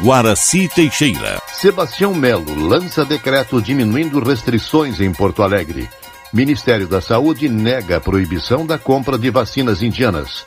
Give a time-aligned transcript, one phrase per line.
[0.00, 1.42] Guaraci Teixeira.
[1.52, 5.88] Sebastião Melo lança decreto diminuindo restrições em Porto Alegre.
[6.32, 10.44] Ministério da Saúde nega a proibição da compra de vacinas indianas.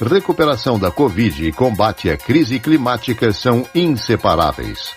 [0.00, 4.94] Recuperação da Covid e combate à crise climática são inseparáveis.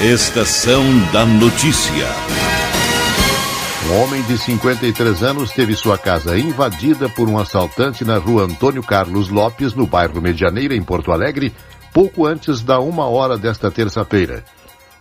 [0.00, 0.82] Estação
[1.12, 2.43] da Notícia.
[3.94, 8.82] Um homem de 53 anos teve sua casa invadida por um assaltante na rua Antônio
[8.82, 11.54] Carlos Lopes, no bairro Medianeira, em Porto Alegre,
[11.92, 14.44] pouco antes da uma hora desta terça-feira.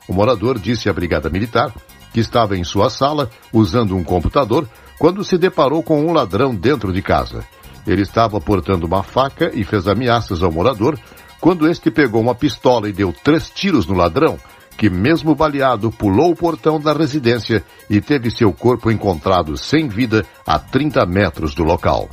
[0.08, 1.74] O morador disse à Brigada Militar
[2.14, 6.94] que estava em sua sala usando um computador quando se deparou com um ladrão dentro
[6.94, 7.44] de casa.
[7.88, 11.00] Ele estava portando uma faca e fez ameaças ao morador
[11.42, 14.38] quando este pegou uma pistola e deu três tiros no ladrão
[14.78, 20.26] que, mesmo baleado, pulou o portão da residência e teve seu corpo encontrado sem vida
[20.46, 22.10] a 30 metros do local.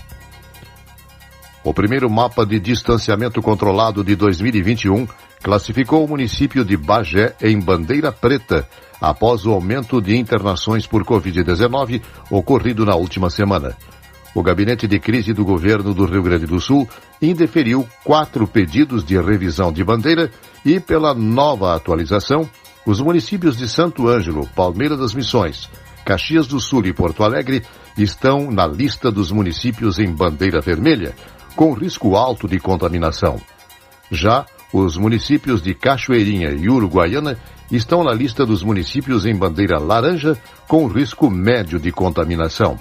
[1.63, 5.07] O primeiro mapa de distanciamento controlado de 2021
[5.43, 8.67] classificou o município de Bagé em bandeira preta
[9.01, 13.77] após o aumento de internações por Covid-19 ocorrido na última semana.
[14.35, 16.89] O gabinete de crise do governo do Rio Grande do Sul
[17.21, 20.31] indeferiu quatro pedidos de revisão de bandeira
[20.65, 22.49] e, pela nova atualização,
[22.87, 25.69] os municípios de Santo Ângelo, Palmeira das Missões,
[26.05, 27.63] Caxias do Sul e Porto Alegre
[27.97, 31.15] estão na lista dos municípios em bandeira vermelha,
[31.57, 33.41] com risco alto de contaminação.
[34.11, 37.37] Já os municípios de Cachoeirinha e Uruguaiana
[37.71, 42.79] estão na lista dos municípios em bandeira laranja, com risco médio de contaminação.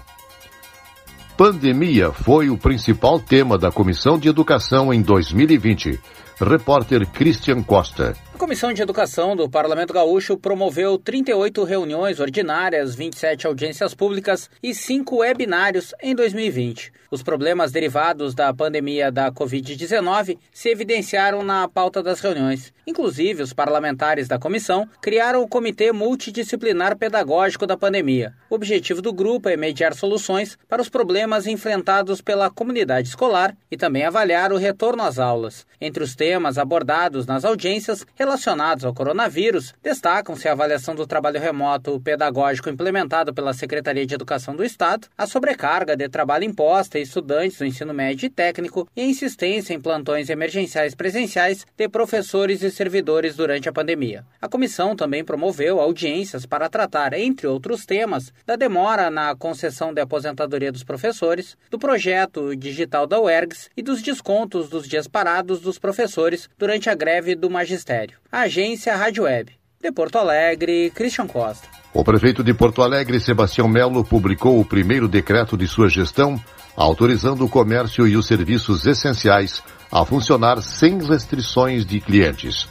[1.40, 5.98] Pandemia foi o principal tema da Comissão de Educação em 2020.
[6.38, 8.14] Repórter Christian Costa.
[8.40, 14.74] A Comissão de Educação do Parlamento Gaúcho promoveu 38 reuniões ordinárias, 27 audiências públicas e
[14.74, 16.90] 5 webinários em 2020.
[17.12, 22.72] Os problemas derivados da pandemia da Covid-19 se evidenciaram na pauta das reuniões.
[22.88, 28.34] Inclusive, os parlamentares da comissão criaram o Comitê Multidisciplinar Pedagógico da Pandemia.
[28.50, 33.76] O objetivo do grupo é mediar soluções para os problemas enfrentados pela comunidade escolar e
[33.76, 35.68] também avaliar o retorno às aulas.
[35.82, 42.00] Entre os temas abordados nas audiências, relacionados ao coronavírus, destacam-se a avaliação do trabalho remoto
[42.00, 47.58] pedagógico implementado pela Secretaria de Educação do Estado, a sobrecarga de trabalho imposta a estudantes
[47.58, 52.70] do ensino médio e técnico e a insistência em plantões emergenciais presenciais de professores e
[52.70, 54.24] servidores durante a pandemia.
[54.40, 60.02] A comissão também promoveu audiências para tratar, entre outros temas, da demora na concessão de
[60.02, 65.80] aposentadoria dos professores, do projeto digital da UERGS e dos descontos dos dias parados dos
[65.80, 68.19] professores durante a greve do magistério.
[68.32, 69.52] Agência Rádio Web.
[69.82, 71.68] De Porto Alegre, Christian Costa.
[71.94, 76.40] O prefeito de Porto Alegre, Sebastião Melo, publicou o primeiro decreto de sua gestão,
[76.76, 82.68] autorizando o comércio e os serviços essenciais a funcionar sem restrições de clientes.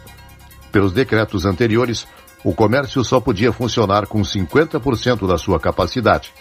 [0.70, 2.06] Pelos decretos anteriores,
[2.44, 6.32] o comércio só podia funcionar com 50% da sua capacidade.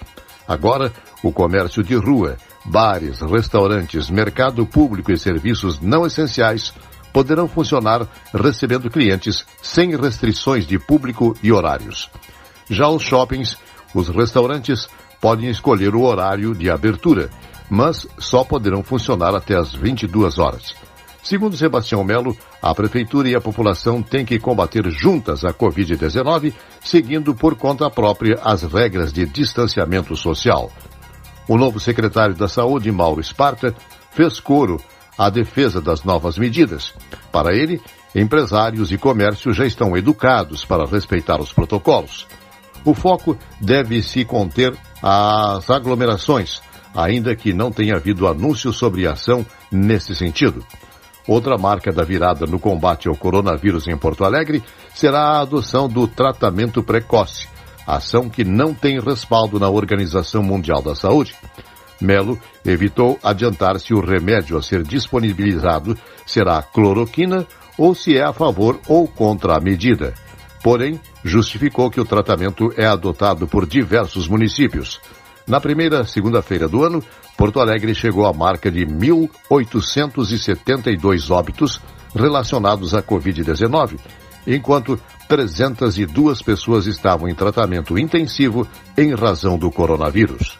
[0.47, 6.73] Agora, o comércio de rua, bares, restaurantes, mercado público e serviços não essenciais
[7.17, 12.11] poderão funcionar recebendo clientes sem restrições de público e horários.
[12.69, 13.57] Já os shoppings,
[13.91, 14.87] os restaurantes
[15.19, 17.31] podem escolher o horário de abertura,
[17.67, 20.75] mas só poderão funcionar até as 22 horas.
[21.23, 26.53] Segundo Sebastião Melo, a Prefeitura e a população têm que combater juntas a Covid-19,
[26.83, 30.71] seguindo por conta própria as regras de distanciamento social.
[31.47, 33.73] O novo secretário da Saúde, Mauro Esparta,
[34.11, 34.79] fez coro
[35.17, 36.93] à defesa das novas medidas.
[37.31, 37.81] Para ele,
[38.13, 42.27] empresários e comércio já estão educados para respeitar os protocolos.
[42.85, 46.61] O foco deve se conter às aglomerações,
[46.95, 50.63] ainda que não tenha havido anúncio sobre ação nesse sentido.
[51.27, 54.63] Outra marca da virada no combate ao coronavírus em Porto Alegre
[54.93, 57.49] será a adoção do tratamento precoce,
[57.85, 61.35] ação que não tem respaldo na Organização Mundial da Saúde.
[61.99, 67.45] Melo evitou adiantar se o remédio a ser disponibilizado será cloroquina
[67.77, 70.13] ou se é a favor ou contra a medida.
[70.63, 74.99] Porém, justificou que o tratamento é adotado por diversos municípios.
[75.47, 77.01] Na primeira segunda-feira do ano,
[77.37, 81.79] Porto Alegre chegou à marca de 1.872 óbitos
[82.13, 83.97] relacionados à Covid-19,
[84.45, 88.67] enquanto 302 pessoas estavam em tratamento intensivo
[88.97, 90.59] em razão do coronavírus.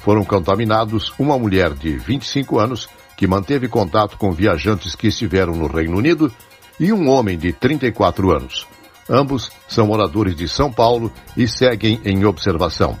[0.00, 5.66] Foram contaminados uma mulher de 25 anos que manteve contato com viajantes que estiveram no
[5.66, 6.32] Reino Unido
[6.78, 8.66] e um homem de 34 anos.
[9.10, 12.96] Ambos são moradores de São Paulo e seguem em observação.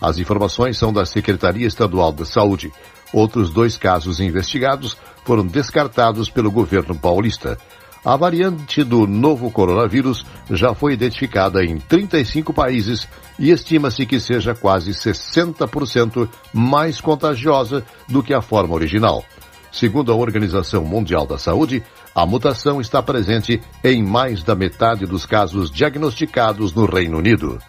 [0.00, 2.72] As informações são da Secretaria Estadual da Saúde.
[3.12, 7.58] Outros dois casos investigados foram descartados pelo governo paulista.
[8.04, 14.54] A variante do novo coronavírus já foi identificada em 35 países e estima-se que seja
[14.54, 19.24] quase 60% mais contagiosa do que a forma original.
[19.72, 21.82] Segundo a Organização Mundial da Saúde,
[22.18, 27.60] a mutação está presente em mais da metade dos casos diagnosticados no Reino Unido.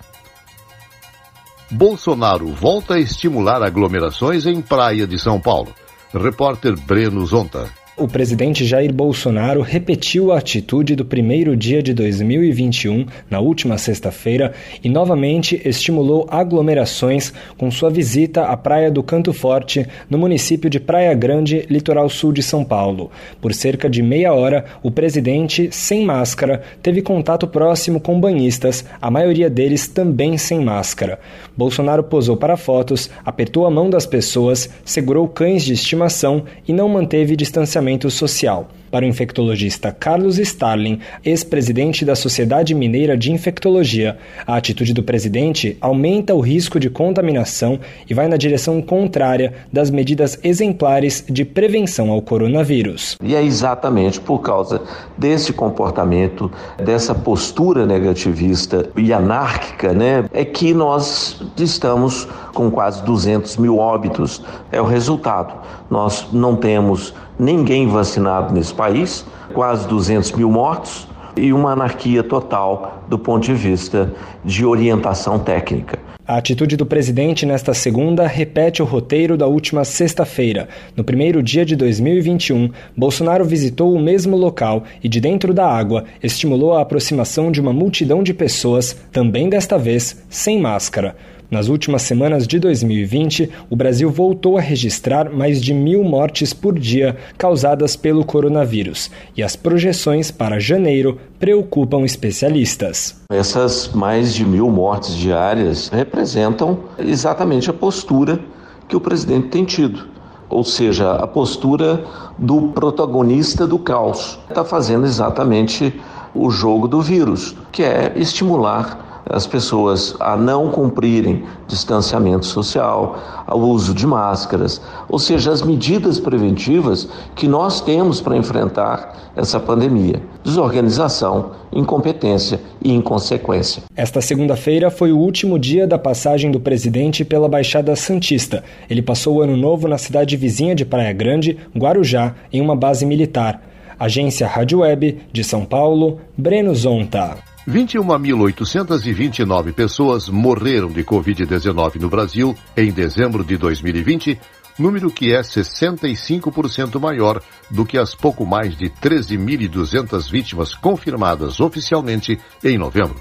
[1.70, 5.72] Bolsonaro volta a estimular aglomerações em Praia de São Paulo.
[6.12, 7.70] Repórter Breno Zonta
[8.00, 14.54] o presidente Jair Bolsonaro repetiu a atitude do primeiro dia de 2021, na última sexta-feira,
[14.82, 20.80] e novamente estimulou aglomerações com sua visita à Praia do Canto Forte, no município de
[20.80, 23.12] Praia Grande, litoral sul de São Paulo.
[23.42, 29.12] Por cerca de meia hora, o presidente, sem máscara, teve contato próximo com banhistas, a
[29.12, 31.20] maioria deles também sem máscara.
[31.56, 36.88] Bolsonaro posou para fotos, apertou a mão das pessoas, segurou cães de estimação e não
[36.88, 38.68] manteve distanciamento distanciamento social.
[38.92, 45.78] Para o infectologista Carlos Starling, ex-presidente da Sociedade Mineira de Infectologia, a atitude do presidente
[45.80, 52.10] aumenta o risco de contaminação e vai na direção contrária das medidas exemplares de prevenção
[52.10, 53.16] ao coronavírus.
[53.24, 54.82] E é exatamente por causa
[55.16, 56.52] desse comportamento,
[56.84, 62.28] dessa postura negativista e anárquica, né, é que nós estamos
[62.60, 64.44] com quase 200 mil óbitos.
[64.70, 65.54] É o resultado.
[65.90, 71.08] Nós não temos ninguém vacinado nesse país, quase 200 mil mortos
[71.38, 74.12] e uma anarquia total do ponto de vista
[74.44, 75.98] de orientação técnica.
[76.28, 80.68] A atitude do presidente nesta segunda repete o roteiro da última sexta-feira.
[80.98, 86.04] No primeiro dia de 2021, Bolsonaro visitou o mesmo local e, de dentro da água,
[86.22, 91.16] estimulou a aproximação de uma multidão de pessoas, também desta vez sem máscara.
[91.52, 96.78] Nas últimas semanas de 2020, o Brasil voltou a registrar mais de mil mortes por
[96.78, 103.20] dia causadas pelo coronavírus, e as projeções para janeiro preocupam especialistas.
[103.32, 108.40] Essas mais de mil mortes diárias representam exatamente a postura
[108.88, 112.04] que o presidente tem tido ou seja, a postura
[112.38, 114.40] do protagonista do caos.
[114.50, 115.94] Está fazendo exatamente
[116.34, 123.60] o jogo do vírus, que é estimular as pessoas a não cumprirem distanciamento social, ao
[123.60, 130.22] uso de máscaras, ou seja, as medidas preventivas que nós temos para enfrentar essa pandemia.
[130.44, 133.84] Desorganização, incompetência e inconsequência.
[133.96, 138.64] Esta segunda-feira foi o último dia da passagem do presidente pela Baixada Santista.
[138.90, 143.06] Ele passou o ano novo na cidade vizinha de Praia Grande, Guarujá, em uma base
[143.06, 143.62] militar.
[144.00, 147.49] Agência Rádio Web de São Paulo, Breno Zonta.
[147.68, 154.40] 21.829 pessoas morreram de Covid-19 no Brasil em dezembro de 2020,
[154.78, 162.40] número que é 65% maior do que as pouco mais de 13.200 vítimas confirmadas oficialmente
[162.64, 163.20] em novembro.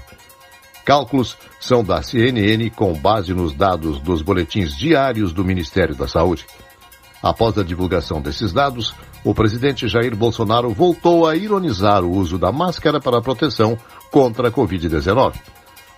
[0.85, 6.47] Cálculos são da CNN com base nos dados dos boletins diários do Ministério da Saúde.
[7.21, 12.51] Após a divulgação desses dados, o presidente Jair Bolsonaro voltou a ironizar o uso da
[12.51, 13.77] máscara para proteção
[14.09, 15.35] contra a Covid-19.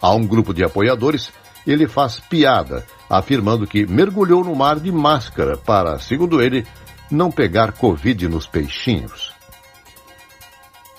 [0.01, 1.31] A um grupo de apoiadores,
[1.65, 6.65] ele faz piada, afirmando que mergulhou no mar de máscara para, segundo ele,
[7.09, 9.31] não pegar Covid nos peixinhos.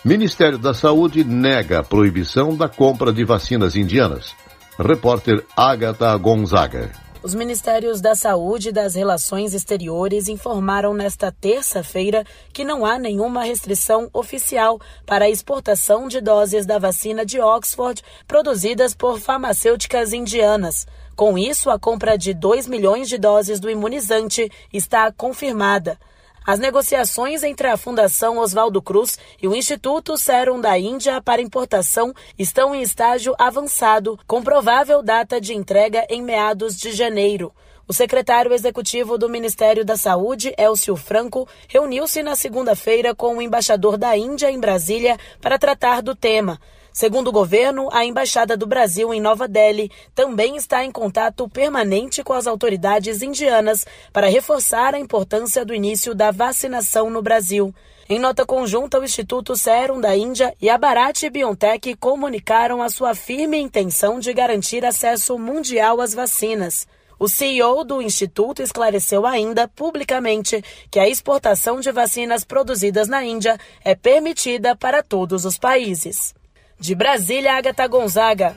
[0.05, 4.35] Ministério da Saúde nega a proibição da compra de vacinas indianas.
[4.79, 7.01] Repórter Agatha Gonzaga.
[7.25, 13.45] Os Ministérios da Saúde e das Relações Exteriores informaram nesta terça-feira que não há nenhuma
[13.45, 20.85] restrição oficial para a exportação de doses da vacina de Oxford produzidas por farmacêuticas indianas.
[21.14, 25.97] Com isso, a compra de 2 milhões de doses do imunizante está confirmada.
[26.44, 32.12] As negociações entre a Fundação Oswaldo Cruz e o Instituto Serum da Índia para importação
[32.37, 37.52] estão em estágio avançado, com provável data de entrega em meados de janeiro.
[37.87, 43.96] O secretário executivo do Ministério da Saúde, Elcio Franco, reuniu-se na segunda-feira com o embaixador
[43.96, 46.58] da Índia em Brasília para tratar do tema.
[46.92, 52.22] Segundo o governo, a Embaixada do Brasil em Nova Delhi também está em contato permanente
[52.22, 57.75] com as autoridades indianas para reforçar a importância do início da vacinação no Brasil.
[58.11, 63.14] Em nota conjunta, o Instituto Serum da Índia e a Bharat BioNTech comunicaram a sua
[63.14, 66.87] firme intenção de garantir acesso mundial às vacinas.
[67.18, 73.56] O CEO do Instituto esclareceu ainda publicamente que a exportação de vacinas produzidas na Índia
[73.82, 76.34] é permitida para todos os países.
[76.82, 78.56] De Brasília, Agatha Gonzaga.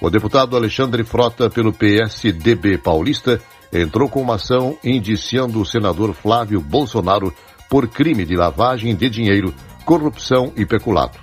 [0.00, 6.60] O deputado Alexandre Frota, pelo PSDB paulista, entrou com uma ação indiciando o senador Flávio
[6.60, 7.34] Bolsonaro
[7.68, 9.52] por crime de lavagem de dinheiro,
[9.84, 11.18] corrupção e peculato.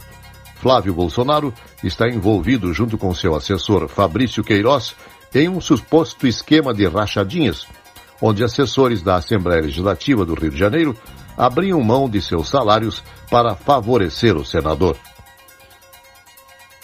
[0.55, 4.93] Flávio Bolsonaro está envolvido, junto com seu assessor Fabrício Queiroz,
[5.33, 7.65] em um suposto esquema de rachadinhas,
[8.21, 10.97] onde assessores da Assembleia Legislativa do Rio de Janeiro
[11.37, 14.97] abriam mão de seus salários para favorecer o senador.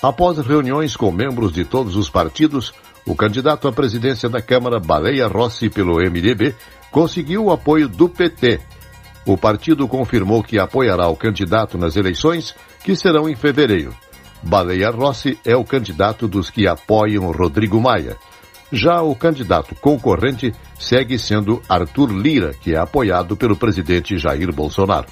[0.02, 2.74] Após reuniões com membros de todos os partidos,
[3.06, 6.56] o candidato à presidência da Câmara, Baleia Rossi, pelo MDB,
[6.92, 8.60] conseguiu o apoio do PT.
[9.26, 13.94] O partido confirmou que apoiará o candidato nas eleições, que serão em fevereiro.
[14.44, 18.16] Baleia Rossi é o candidato dos que apoiam Rodrigo Maia.
[18.72, 25.08] Já o candidato concorrente segue sendo Arthur Lira, que é apoiado pelo presidente Jair Bolsonaro.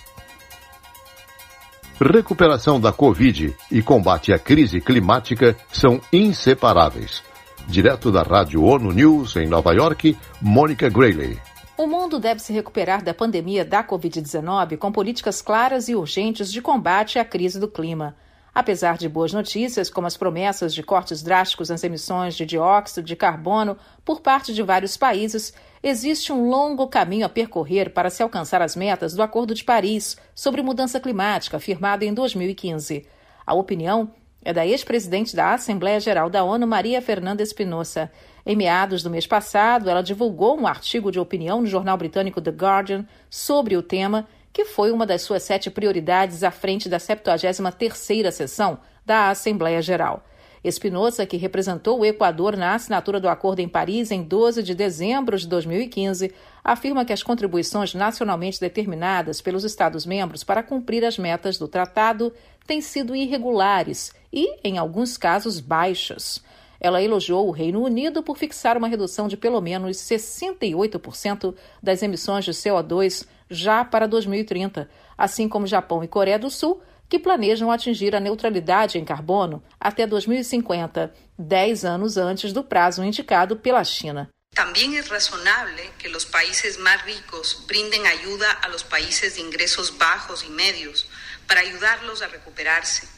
[2.01, 7.23] Recuperação da Covid e combate à crise climática são inseparáveis.
[7.69, 11.39] Direto da Rádio ONU News em Nova York, Mônica Grayley.
[11.77, 16.61] O mundo deve se recuperar da pandemia da Covid-19 com políticas claras e urgentes de
[16.61, 18.13] combate à crise do clima.
[18.55, 23.13] Apesar de boas notícias, como as promessas de cortes drásticos nas emissões de dióxido de
[23.13, 28.61] carbono por parte de vários países, existe um longo caminho a percorrer para se alcançar
[28.61, 33.05] as metas do Acordo de Paris sobre mudança climática, firmado em 2015.
[33.45, 34.09] A opinião
[34.41, 38.09] é da ex-presidente da Assembleia Geral da ONU, Maria Fernanda Espinosa.
[38.45, 42.51] Em meados do mês passado, ela divulgou um artigo de opinião no jornal britânico The
[42.51, 48.31] Guardian sobre o tema que foi uma das suas sete prioridades à frente da 73ª
[48.31, 50.25] sessão da Assembleia Geral.
[50.63, 55.37] Espinosa, que representou o Equador na assinatura do acordo em Paris em 12 de dezembro
[55.37, 56.33] de 2015,
[56.63, 62.31] afirma que as contribuições nacionalmente determinadas pelos Estados-membros para cumprir as metas do tratado
[62.65, 66.41] têm sido irregulares e, em alguns casos, baixas.
[66.79, 72.45] Ela elogiou o Reino Unido por fixar uma redução de pelo menos 68% das emissões
[72.45, 78.15] de CO2 já para 2030, assim como Japão e Coreia do Sul, que planejam atingir
[78.15, 84.29] a neutralidade em carbono até 2050, dez anos antes do prazo indicado pela China.
[84.55, 89.89] Também é razonável que os países mais ricos brindem ajuda a los países de ingressos
[89.89, 91.05] baixos e médios
[91.45, 93.14] para ajudá-los a recuperar-se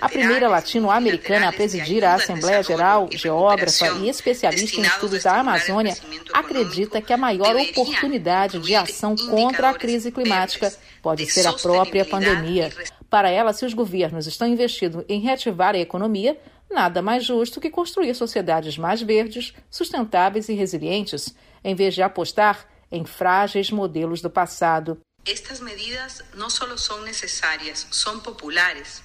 [0.00, 5.96] a primeira latino-americana a presidir a Assembleia Geral, geógrafa e especialista em estudos da Amazônia,
[6.32, 12.04] acredita que a maior oportunidade de ação contra a crise climática pode ser a própria
[12.04, 12.72] pandemia.
[13.08, 16.36] Para ela, se os governos estão investindo em reativar a economia,
[16.68, 22.66] nada mais justo que construir sociedades mais verdes, sustentáveis e resilientes, em vez de apostar
[22.90, 24.98] em frágeis modelos do passado.
[25.24, 29.03] Estas medidas não só são necessárias, são populares.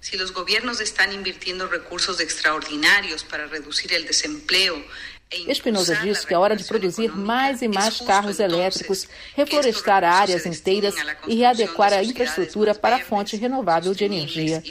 [0.00, 4.84] Si los gobiernos están invirtiendo recursos extraordinarios para reducir el desempleo
[5.30, 10.94] Espinosa diz que é hora de produzir mais e mais carros elétricos, reflorestar áreas inteiras
[11.26, 14.62] e readequar a infraestrutura para a fonte renovável de energia.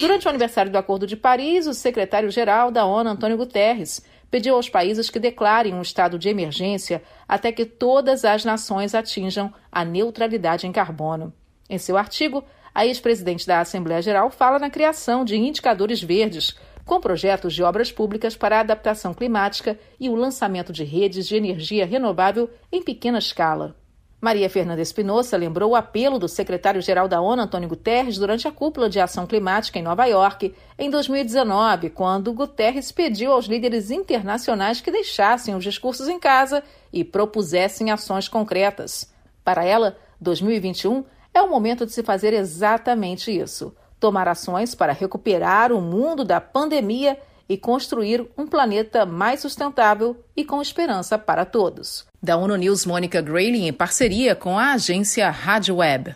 [0.00, 4.68] Durante o aniversário do Acordo de Paris, o secretário-geral da ONU, Antônio Guterres, pediu aos
[4.68, 10.66] países que declarem um estado de emergência até que todas as nações atinjam a neutralidade
[10.66, 11.32] em carbono.
[11.68, 17.00] Em seu artigo, a ex-presidente da Assembleia Geral fala na criação de indicadores verdes, com
[17.00, 21.86] projetos de obras públicas para a adaptação climática e o lançamento de redes de energia
[21.86, 23.76] renovável em pequena escala.
[24.20, 28.90] Maria Fernanda Espinosa lembrou o apelo do secretário-geral da ONU, Antônio Guterres, durante a cúpula
[28.90, 34.90] de ação climática em Nova York, em 2019, quando Guterres pediu aos líderes internacionais que
[34.90, 36.62] deixassem os discursos em casa
[36.92, 39.10] e propusessem ações concretas.
[39.42, 45.72] Para ela, 2021 é o momento de se fazer exatamente isso: tomar ações para recuperar
[45.72, 47.18] o mundo da pandemia
[47.48, 52.06] e construir um planeta mais sustentável e com esperança para todos.
[52.22, 56.14] Da ONU News, Mônica Grayling, em parceria com a agência Rádio Web.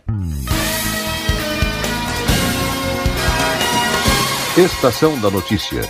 [4.56, 5.80] Estação da Notícia,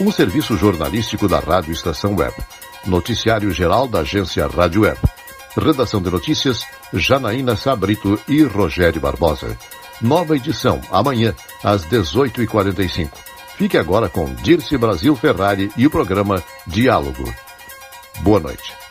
[0.00, 2.34] um serviço jornalístico da Rádio Estação Web.
[2.86, 4.98] Noticiário geral da agência Rádio Web.
[5.56, 9.56] Redação de notícias, Janaína Sabrito e Rogério Barbosa.
[10.00, 13.10] Nova edição, amanhã, às 18h45.
[13.56, 17.32] Fique agora com Dirce Brasil Ferrari e o programa Diálogo.
[18.20, 18.83] Boa noite.